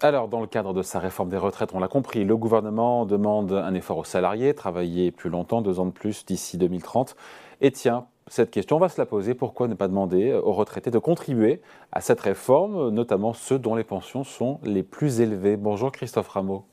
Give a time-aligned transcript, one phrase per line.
[0.00, 3.52] Alors, dans le cadre de sa réforme des retraites, on l'a compris, le gouvernement demande
[3.52, 7.16] un effort aux salariés, travailler plus longtemps, deux ans de plus d'ici 2030.
[7.60, 9.34] Et tiens, cette question, on va se la poser.
[9.34, 11.60] Pourquoi ne pas demander aux retraités de contribuer
[11.90, 15.56] à cette réforme, notamment ceux dont les pensions sont les plus élevées?
[15.56, 16.64] Bonjour Christophe Rameau.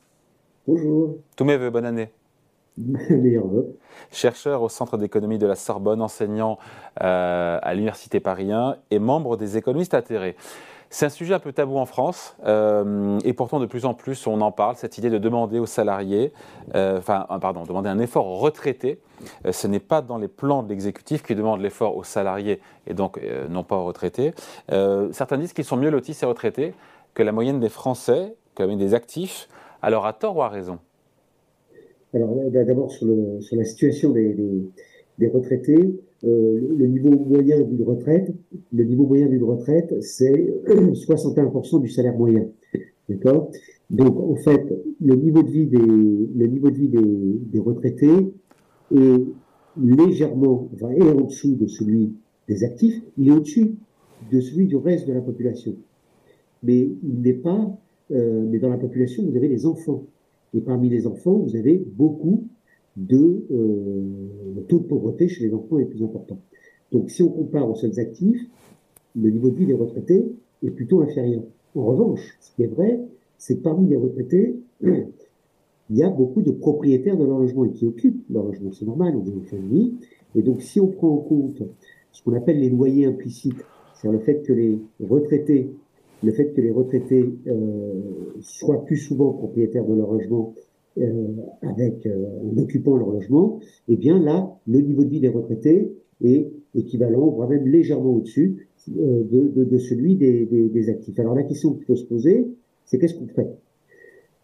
[0.68, 1.16] Bonjour.
[1.34, 2.10] Tous mes voeux, bonne année.
[4.12, 6.58] Chercheur au Centre d'économie de la Sorbonne, enseignant
[7.02, 10.36] euh, à l'Université Paris 1 et membre des économistes atterrés.
[10.90, 14.26] C'est un sujet un peu tabou en France, euh, et pourtant de plus en plus
[14.26, 16.32] on en parle, cette idée de demander aux salariés,
[16.74, 19.00] euh, enfin, pardon, demander un effort aux retraités.
[19.44, 22.94] Euh, ce n'est pas dans les plans de l'exécutif qui demande l'effort aux salariés et
[22.94, 24.32] donc non pas aux retraités.
[25.12, 26.72] certains disent qu'ils sont mieux lotis, ces retraités,
[27.14, 29.48] que la moyenne des Français, que la moyenne des actifs.
[29.82, 30.78] Alors à tort ou à raison?
[32.14, 33.06] Alors d'abord sur,
[33.52, 34.36] la situation des
[35.24, 38.32] retraités, euh, le niveau moyen d'une retraite,
[38.72, 42.46] le niveau moyen d'une retraite, c'est 61% du salaire moyen.
[43.08, 43.50] D'accord?
[43.90, 44.62] Donc, en fait,
[45.00, 48.32] le niveau de vie des, le niveau de vie des, des retraités
[48.94, 49.20] est
[49.80, 52.14] légèrement, enfin, est en dessous de celui
[52.48, 53.76] des actifs, il est au-dessus
[54.32, 55.76] de celui du reste de la population.
[56.62, 57.78] Mais il n'est pas,
[58.12, 60.04] euh, mais dans la population, vous avez les enfants.
[60.54, 62.48] Et parmi les enfants, vous avez beaucoup
[62.96, 66.38] de euh, le taux de pauvreté chez les enfants est plus important.
[66.92, 68.40] Donc si on compare aux seuls actifs,
[69.14, 70.24] le niveau de vie des retraités
[70.62, 71.42] est plutôt inférieur.
[71.74, 73.00] En revanche, ce qui est vrai,
[73.38, 77.72] c'est que parmi les retraités, il y a beaucoup de propriétaires de leur logement et
[77.72, 78.72] qui occupent leur logement.
[78.72, 79.94] C'est normal, on est une famille.
[80.34, 81.62] Et donc si on prend en compte
[82.12, 83.62] ce qu'on appelle les loyers implicites,
[83.94, 85.70] c'est-à-dire le fait que les retraités
[86.22, 87.92] le fait que les retraités euh,
[88.40, 90.54] soient plus souvent propriétaires de leur logement
[91.62, 95.92] avec, euh, en occupant leur logement, eh bien là, le niveau de vie des retraités
[96.24, 101.18] est équivalent, voire même légèrement au-dessus euh, de, celui des, actifs.
[101.18, 102.46] Alors la question qu'il faut se poser,
[102.84, 103.48] c'est qu'est-ce qu'on fait?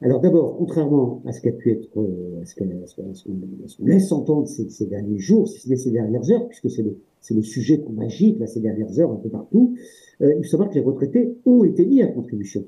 [0.01, 1.89] Alors d'abord, contrairement à ce qu'a pu être,
[2.43, 7.43] à ce qu'on laisse entendre ces, derniers jours, si ces dernières heures, puisque c'est le,
[7.43, 9.77] sujet qu'on agite là, ces dernières heures un peu partout,
[10.21, 12.65] euh, il faut savoir que les retraités ont été mis à contribution.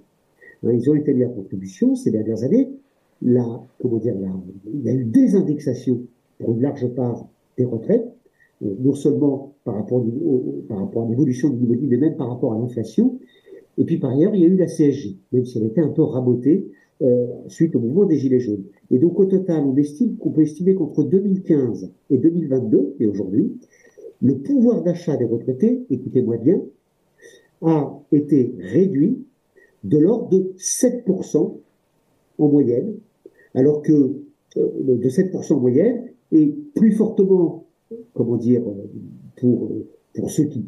[0.63, 2.71] Ils ont été mis à contribution ces dernières années
[3.23, 6.03] il y a eu des indexations
[6.39, 7.27] pour une large part
[7.57, 8.07] des retraites,
[8.63, 11.97] euh, non seulement par rapport, au, par rapport à l'évolution du niveau de vie, mais
[11.97, 13.19] même par rapport à l'inflation.
[13.79, 15.89] Et puis par ailleurs, il y a eu la CSG, même si elle était un
[15.89, 16.69] peu rabotée
[17.03, 18.65] euh, suite au mouvement des Gilets jaunes.
[18.91, 23.53] Et donc au total, on estime qu'on peut estimer qu'entre 2015 et 2022, et aujourd'hui,
[24.23, 26.63] le pouvoir d'achat des retraités, écoutez-moi bien,
[27.63, 29.25] a été réduit
[29.83, 31.57] de l'ordre de 7%
[32.39, 32.95] en moyenne
[33.55, 33.93] alors que
[34.57, 37.67] euh, de 7% moyenne, et plus fortement,
[38.13, 38.63] comment dire,
[39.37, 39.71] pour,
[40.15, 40.65] pour ceux qui,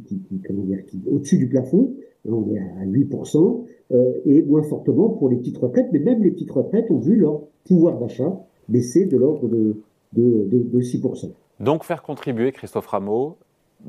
[1.10, 1.94] au-dessus du plafond,
[2.28, 6.22] hein, on est à 8%, euh, et moins fortement pour les petites retraites, mais même
[6.22, 11.30] les petites retraites ont vu leur pouvoir d'achat baisser de l'ordre de 6%.
[11.60, 13.36] Donc faire contribuer, Christophe Rameau,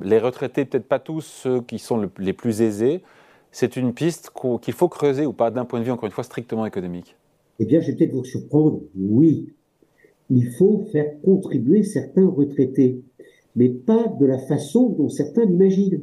[0.02, 3.02] les retraités, peut-être pas tous ceux qui sont les plus aisés,
[3.52, 6.24] c'est une piste qu'il faut creuser ou pas d'un point de vue, encore une fois,
[6.24, 7.16] strictement économique
[7.60, 8.82] eh bien, je vais peut-être vous surprendre.
[8.98, 9.50] Oui,
[10.30, 13.02] il faut faire contribuer certains retraités,
[13.56, 16.02] mais pas de la façon dont certains l'imaginent.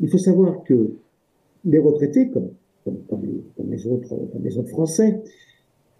[0.00, 0.94] Il faut savoir que
[1.64, 2.50] les retraités, comme,
[3.08, 3.22] comme,
[3.68, 5.22] les, autres, comme les autres Français,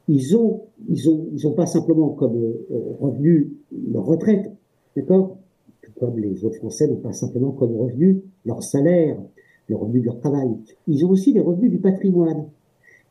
[0.09, 3.53] ils ont, ils ont, ils pas simplement comme euh, revenu
[3.93, 4.50] leur retraite,
[4.97, 5.39] d'accord?
[5.99, 9.17] Comme les autres Français n'ont pas simplement comme revenu leur salaire,
[9.69, 10.50] le revenu de leur travail.
[10.89, 12.47] Ils ont aussi les revenus du patrimoine.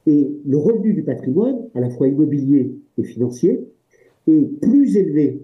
[0.08, 3.68] Et le revenu du patrimoine, à la fois immobilier et financier,
[4.28, 5.42] est plus élevé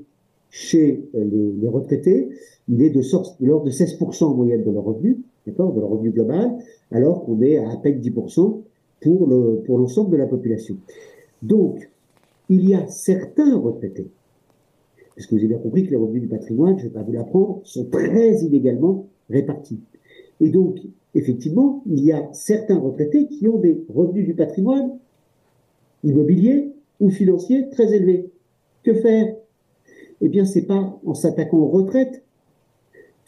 [0.50, 2.30] chez euh, les, retraités.
[2.68, 5.90] Il est de, de l'ordre de 16% en moyenne de leur revenu, d'accord, de leur
[5.90, 6.58] revenu global,
[6.92, 8.62] alors qu'on est à à peine 10%
[9.02, 10.78] pour le, pour l'ensemble de la population.
[11.42, 11.90] Donc,
[12.50, 14.08] il y a certains retraités,
[15.16, 17.04] parce que vous avez bien compris que les revenus du patrimoine, je ne vais pas
[17.04, 19.80] vous l'apprendre, sont très inégalement répartis.
[20.40, 20.80] Et donc,
[21.18, 24.98] effectivement, il y a certains retraités qui ont des revenus du patrimoine
[26.04, 28.30] immobilier ou financier très élevés.
[28.84, 29.36] Que faire?
[30.22, 32.24] Eh bien, c'est pas en s'attaquant aux retraites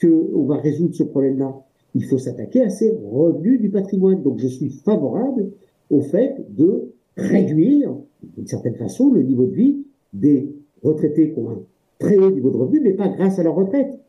[0.01, 1.61] qu'on va résoudre ce problème-là.
[1.95, 4.21] Il faut s'attaquer à ces revenus du patrimoine.
[4.21, 5.51] Donc, je suis favorable
[5.89, 7.95] au fait de réduire,
[8.37, 9.83] d'une certaine façon, le niveau de vie
[10.13, 11.61] des retraités qui ont un
[11.97, 13.99] très haut niveau de revenu, mais pas grâce à leur retraite,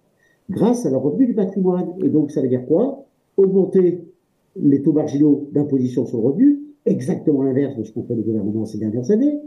[0.49, 1.95] grâce à leur revenu du patrimoine.
[2.05, 3.07] Et donc, ça veut dire quoi?
[3.37, 4.05] Augmenter
[4.57, 8.65] les taux marginaux d'imposition sur le revenu, exactement l'inverse de ce qu'ont fait les gouvernements
[8.65, 9.41] ces dernières années,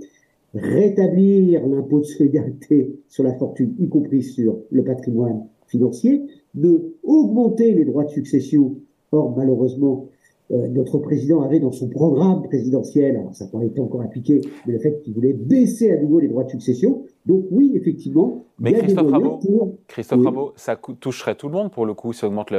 [0.53, 7.73] rétablir l'impôt de solidarité sur la fortune, y compris sur le patrimoine financier, de augmenter
[7.73, 8.75] les droits de succession.
[9.11, 10.09] Or, malheureusement,
[10.51, 14.41] euh, notre président avait dans son programme présidentiel, alors ça n'a pas été encore appliqué,
[14.67, 17.03] mais le fait qu'il voulait baisser à nouveau les droits de succession.
[17.25, 18.45] Donc oui, effectivement.
[18.59, 19.39] Mais Christophe Rameau,
[19.87, 22.51] Christophe ça toucherait tout le monde pour le coup, si on augmente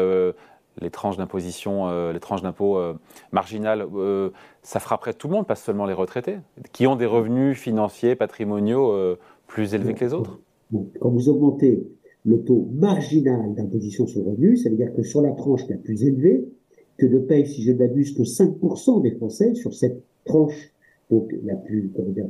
[0.81, 2.95] les tranches d'imposition, euh, les tranches d'impôt euh,
[3.33, 3.87] marginales,
[4.63, 6.37] ça frapperait tout le monde, pas seulement les retraités,
[6.73, 9.17] qui ont des revenus financiers, patrimoniaux
[9.47, 10.41] plus élevés que les autres.
[11.01, 11.87] quand vous augmentez
[12.25, 15.77] le taux marginal d'imposition sur le revenu, ça veut dire que sur la tranche la
[15.77, 16.49] plus élevée,
[16.97, 20.75] que ne payent, si je n'abuse, que 5% des Français sur cette tranche
[21.11, 22.25] donc la plus, comment dire,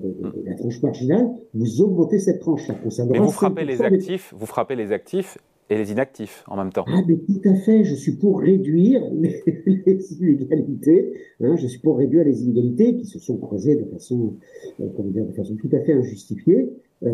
[0.45, 2.67] la tranche marginale, vous augmentez cette tranche.
[2.67, 5.39] Ça Mais vous frappez les actifs, vous frappez les actifs
[5.71, 6.85] et les inactifs en même temps.
[6.89, 7.85] Ah, mais tout à fait.
[7.85, 11.13] Je suis pour réduire les, inégalités.
[11.41, 14.35] Hein, je suis pour réduire les inégalités qui se sont creusées de façon,
[14.81, 16.71] euh, comment dire, de façon tout à fait injustifiée.
[17.03, 17.13] Euh,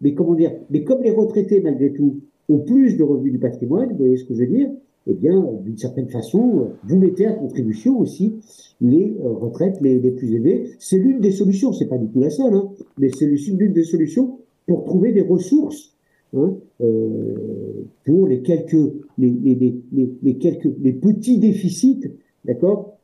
[0.00, 3.90] mais, comment dire Mais comme les retraités, malgré tout, ont plus de revenus du patrimoine,
[3.90, 4.70] vous voyez ce que je veux dire
[5.10, 8.34] eh bien, d'une certaine façon, vous mettez à contribution aussi
[8.82, 10.72] les euh, retraites les, les, plus élevées.
[10.78, 12.68] C'est l'une des solutions, c'est pas du tout la seule, hein,
[12.98, 15.94] mais c'est l'une des solutions pour trouver des ressources
[16.36, 18.76] hein, euh, pour les quelques,
[19.18, 19.82] les, les,
[20.22, 22.12] les, quelques, les petits déficits,
[22.44, 22.98] d'accord,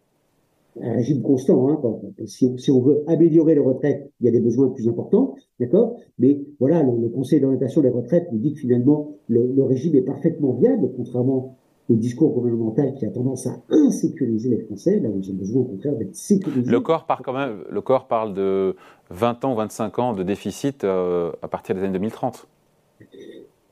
[0.81, 1.69] un régime constant.
[1.69, 1.81] Hein,
[2.27, 6.41] si, on, veut améliorer les retraites, il y a des besoins plus importants, d'accord Mais
[6.61, 10.91] voilà, le, Conseil d'orientation des retraites nous dit que finalement, le, régime est parfaitement viable,
[10.97, 11.57] contrairement
[11.91, 15.63] au discours gouvernemental qui a tendance à insécuriser les Français, là où ils ont besoin
[15.63, 16.71] au contraire d'être sécurisés.
[16.71, 18.75] Le corps, parle quand même, le corps parle de
[19.11, 22.49] 20 ans ou 25 ans de déficit euh, à partir des années 2030.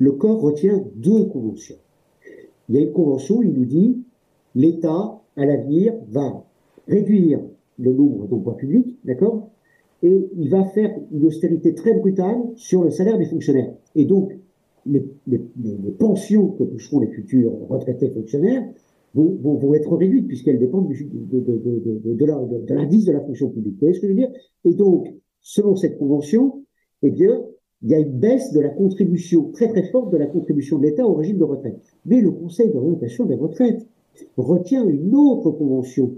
[0.02, 1.76] Le corps retient deux conventions.
[2.68, 4.02] Il y a une convention, il nous dit
[4.56, 6.44] l'État, à l'avenir, va
[6.88, 7.38] réduire
[7.78, 9.50] le nombre d'emplois publics, d'accord
[10.02, 13.72] Et il va faire une austérité très brutale sur le salaire des fonctionnaires.
[13.94, 14.36] Et donc,
[14.86, 15.04] les,
[16.00, 18.68] pensions que toucheront les futurs retraités fonctionnaires
[19.14, 23.74] vont, être réduites puisqu'elles dépendent de, de l'indice de la fonction publique.
[23.74, 24.32] Vous voyez ce que je veux dire?
[24.64, 26.64] Et donc, selon cette convention,
[27.04, 27.40] eh bien,
[27.82, 30.84] il y a une baisse de la contribution très très forte de la contribution de
[30.84, 31.80] l'État au régime de retraite.
[32.06, 33.86] Mais le Conseil d'orientation des retraites
[34.36, 36.12] retient une autre convention.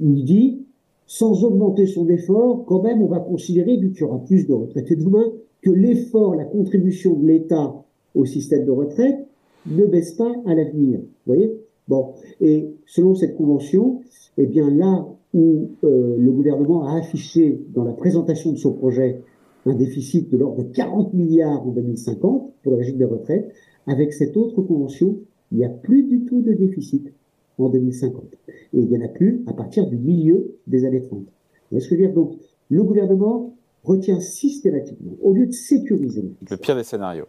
[0.00, 0.62] Il dit,
[1.06, 4.52] sans augmenter son effort, quand même, on va considérer, vu qu'il y aura plus de
[4.52, 5.32] retraités demain,
[5.62, 7.74] que l'effort, la contribution de l'État
[8.14, 9.26] au système de retraite
[9.66, 10.98] ne baisse pas à l'avenir.
[10.98, 11.52] Vous voyez?
[11.88, 14.00] Bon, et selon cette convention,
[14.36, 19.22] eh bien là où euh, le gouvernement a affiché dans la présentation de son projet
[19.66, 23.52] un déficit de l'ordre de 40 milliards en 2050 pour le régime des retraites,
[23.86, 25.18] avec cette autre convention,
[25.52, 27.12] il n'y a plus du tout de déficit
[27.58, 28.24] en 2050.
[28.48, 31.24] Et il n'y en a plus à partir du milieu des années 30.
[31.72, 32.14] Est-ce que je veux dire?
[32.14, 32.34] Donc,
[32.70, 37.26] le gouvernement retient systématiquement, au lieu de sécuriser le pire des scénarios,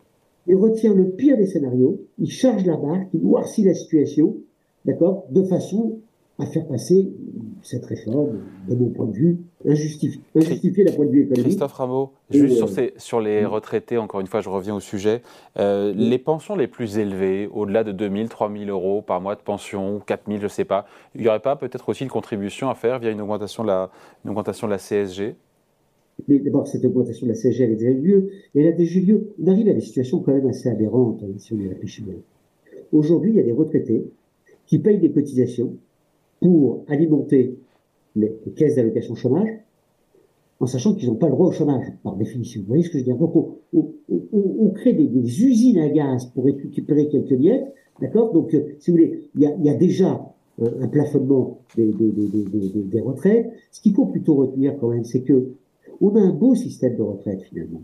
[0.48, 4.38] il retient le pire des scénarios, il charge la barre, il noircit la situation,
[4.86, 6.00] d'accord, de façon
[6.40, 7.12] à faire passer
[7.64, 11.46] cette réforme, de mon point de vue, injustifiée, injustifiée d'un point de vue économique.
[11.46, 14.80] Christophe Rameau, juste sur, euh, ces, sur, les retraités, encore une fois, je reviens au
[14.80, 15.22] sujet,
[15.58, 20.02] euh, les pensions les plus élevées, au-delà de 2000, 3000 euros par mois de pension,
[20.06, 20.86] 4000, je ne sais pas,
[21.16, 23.90] il n'y aurait pas peut-être aussi une contribution à faire via une augmentation de la,
[24.24, 25.36] une augmentation de la CSG
[26.28, 28.32] mais d'abord, cette augmentation de la CSG, elle a déjà eu lieu.
[28.54, 29.34] Et elle a déjà eu lieu.
[29.42, 32.16] On arrive à des situations quand même assez aberrantes, hein, si on y réfléchit bien.
[32.92, 34.04] Aujourd'hui, il y a des retraités
[34.66, 35.78] qui payent des cotisations
[36.42, 37.58] pour alimenter
[38.16, 39.50] les, caisses d'allocation chômage,
[40.60, 42.62] en sachant qu'ils n'ont pas le droit au chômage, par définition.
[42.62, 43.18] Vous voyez ce que je veux dire?
[43.18, 43.94] Donc, on, on,
[44.32, 48.34] on, crée des, des, usines à gaz pour récupérer quelques miettes, d'accord?
[48.34, 50.26] Donc, euh, si vous voulez, il y a, y a déjà
[50.62, 53.50] un, un plafonnement des, des, des, retraites.
[53.72, 55.52] Ce qu'il faut plutôt retenir quand même, c'est que
[56.02, 57.82] on a un beau système de retraite finalement.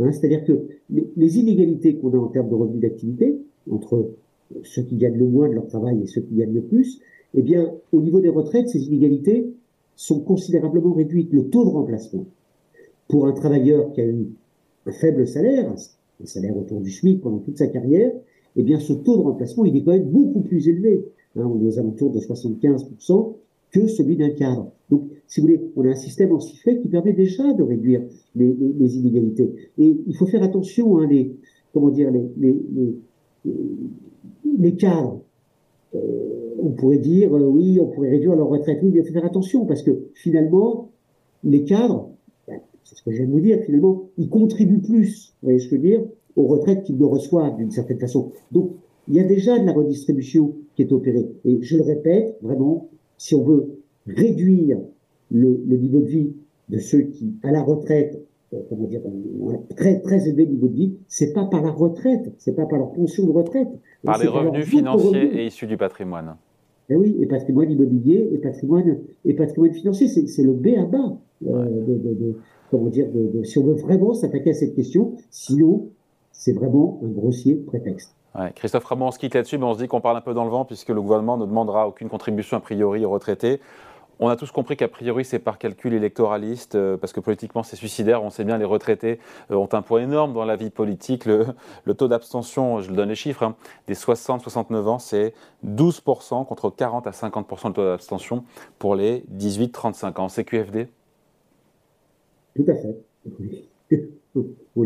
[0.00, 3.38] Hein, C'est-à-dire que les, inégalités qu'on a en termes de revenus d'activité,
[3.70, 4.10] entre
[4.62, 7.00] ceux qui gagnent le moins de leur travail et ceux qui gagnent le plus,
[7.34, 9.52] eh bien, au niveau des retraites, ces inégalités
[9.96, 11.32] sont considérablement réduites.
[11.32, 12.26] Le taux de remplacement
[13.08, 14.28] pour un travailleur qui a eu
[14.86, 18.12] un faible salaire, un salaire autour du SMIC pendant toute sa carrière,
[18.56, 21.04] eh bien, ce taux de remplacement, il est quand même beaucoup plus élevé.
[21.36, 23.34] Hein, on est aux alentours de 75%
[23.70, 24.70] que celui d'un cadre.
[24.90, 28.02] Donc, si vous voulez, on a un système en sifflet qui permet déjà de réduire
[28.34, 29.54] les, inégalités.
[29.76, 31.36] Et il faut faire attention, hein, les,
[31.74, 32.96] comment dire, les, les,
[34.58, 35.20] les cadres.
[35.94, 36.27] Euh,
[36.68, 38.80] on pourrait dire, euh, oui, on pourrait réduire leur retraite.
[38.82, 40.90] Oui, mais il faut faire attention parce que finalement,
[41.42, 42.10] les cadres,
[42.46, 45.58] ben, c'est ce que je viens de vous dire, finalement, ils contribuent plus, vous voyez
[45.58, 46.04] ce que je veux dire,
[46.36, 48.32] aux retraites qu'ils ne reçoivent d'une certaine façon.
[48.52, 48.72] Donc,
[49.08, 51.26] il y a déjà de la redistribution qui est opérée.
[51.44, 54.78] Et je le répète, vraiment, si on veut réduire
[55.30, 56.32] le, le, niveau de vie
[56.68, 58.22] de ceux qui, à la retraite,
[58.52, 61.70] euh, comment dire, ont un très très élevé niveau de vie, c'est pas par la
[61.70, 63.68] retraite, c'est pas par leur pension de retraite.
[64.04, 66.36] Par les revenus financiers et issus du patrimoine.
[66.90, 70.84] Et eh oui, et patrimoine immobilier, et patrimoine, et patrimoine financier, c'est le B à
[70.84, 71.18] bas.
[71.46, 72.34] Euh, de,
[72.70, 73.06] comment dire,
[73.44, 75.90] si on veut vraiment s'attaquer à cette question, sinon,
[76.32, 78.14] c'est vraiment un grossier prétexte.
[78.54, 80.44] Christophe Ramon, on se quitte là-dessus, mais on se dit qu'on parle un peu dans
[80.44, 83.60] le vent, puisque le gouvernement ne demandera aucune contribution a priori aux retraités.
[84.20, 87.76] On a tous compris qu'a priori, c'est par calcul électoraliste, euh, parce que politiquement, c'est
[87.76, 88.24] suicidaire.
[88.24, 89.20] On sait bien, les retraités
[89.52, 91.24] euh, ont un poids énorme dans la vie politique.
[91.24, 91.46] Le,
[91.94, 93.54] taux d'abstention, je donne les chiffres, hein,
[93.86, 95.34] des 60-69 ans, c'est
[95.64, 98.44] 12% contre 40 à 50% de taux d'abstention
[98.80, 100.28] pour les 18-35 ans.
[100.28, 100.88] C'est QFD
[102.56, 102.96] Tout à fait.
[104.76, 104.84] On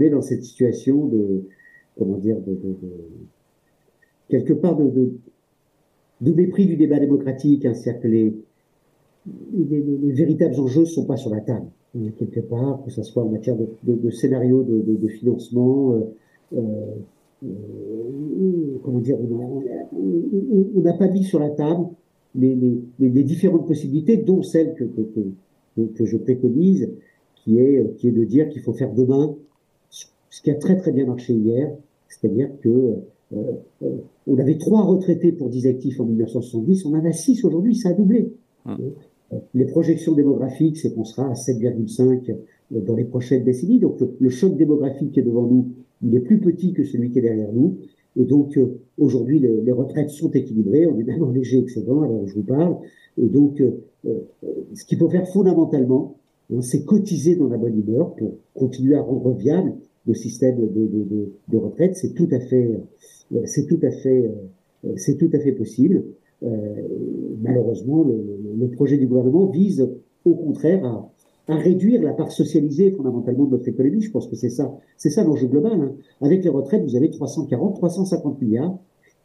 [0.00, 1.48] est, dans cette situation de,
[1.98, 2.36] comment dire,
[4.28, 5.12] quelque part de
[6.32, 8.34] mépris du débat démocratique, hein, c'est-à-dire que les,
[9.52, 11.66] les, véritables enjeux ne sont pas sur la table,
[11.96, 16.00] hein, quelque part, que ce soit en matière de, de, scénario de, financement, euh,
[16.56, 16.60] euh,
[17.44, 21.86] euh, comment dire, on n'a pas mis sur la table
[22.34, 26.90] les, différentes possibilités, dont celle que, que, que, je préconise,
[27.36, 29.34] qui est, qui est de dire qu'il faut faire demain
[29.90, 31.70] ce qui a très très bien marché hier,
[32.08, 32.96] c'est-à-dire que
[34.26, 37.90] on avait trois retraités pour 10 actifs en 1970, on en a six aujourd'hui, ça
[37.90, 38.32] a doublé.
[38.66, 38.78] Hum.
[39.32, 42.36] Euh, les projections démographiques, c'est qu'on sera à 7,5
[42.70, 43.80] dans les prochaines décennies.
[43.80, 45.68] Donc le, choc démographique qui est devant nous,
[46.02, 47.78] il est plus petit que celui qui est derrière nous.
[48.16, 48.58] Et donc
[48.98, 52.76] aujourd'hui, les, retraites sont équilibrées, on est même en léger excédent alors je vous parle.
[53.18, 53.62] Et donc,
[54.04, 56.16] ce qu'il faut faire fondamentalement,
[56.52, 59.74] hein, c'est cotiser dans la bonne humeur pour continuer à rendre viable
[60.06, 61.96] le système de, de, de retraite.
[61.96, 62.80] C'est tout à fait
[63.32, 64.30] euh, c'est tout à fait,
[64.84, 66.04] euh, c'est tout à fait possible.
[66.42, 66.48] Euh,
[67.40, 69.88] malheureusement, le, projet du gouvernement vise
[70.24, 71.10] au contraire à,
[71.48, 74.00] à, réduire la part socialisée fondamentalement de notre économie.
[74.00, 75.80] Je pense que c'est ça, c'est ça l'enjeu global.
[75.80, 75.92] Hein.
[76.20, 78.78] Avec les retraites, vous avez 340, 350 milliards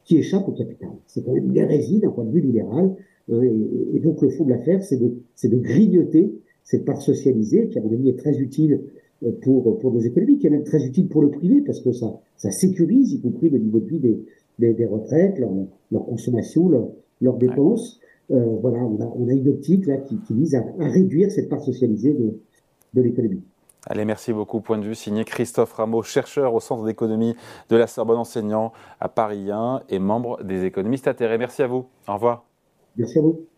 [0.05, 0.89] qui échappent au capital.
[1.07, 2.95] C'est quand même une hérésie d'un point de vue libéral.
[3.31, 6.33] Et, donc le fond de l'affaire, c'est de, c'est de grignoter
[6.63, 8.81] cette part socialisée qui, à mon avis, est très utile
[9.41, 12.19] pour, pour nos économies, qui est même très utile pour le privé parce que ça,
[12.37, 14.25] ça sécurise, y compris le niveau de vie des,
[14.59, 15.51] des, des retraites, leur,
[15.91, 16.89] leur consommation, leurs
[17.21, 17.99] leur dépenses.
[18.31, 21.31] Euh, voilà, on a, on a, une optique là qui, qui vise à, à, réduire
[21.31, 22.39] cette part socialisée de,
[22.93, 23.41] de l'économie.
[23.87, 24.61] Allez, merci beaucoup.
[24.61, 27.35] Point de vue signé Christophe Rameau, chercheur au Centre d'économie
[27.69, 31.37] de la Sorbonne, enseignant à Paris 1 et membre des économistes atterrés.
[31.37, 31.85] Merci à vous.
[32.07, 32.45] Au revoir.
[32.97, 33.48] Merci à vous.